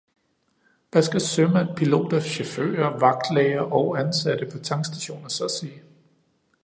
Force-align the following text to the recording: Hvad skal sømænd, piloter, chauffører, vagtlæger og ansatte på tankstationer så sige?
Hvad 0.91 1.01
skal 1.03 1.21
sømænd, 1.21 1.67
piloter, 1.75 2.19
chauffører, 2.21 2.99
vagtlæger 2.99 3.61
og 3.61 3.99
ansatte 3.99 4.49
på 4.51 4.57
tankstationer 4.59 5.27
så 5.27 5.47
sige? 5.49 5.83